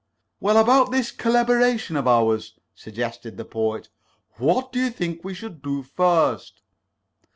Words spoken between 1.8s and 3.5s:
of ours," suggested the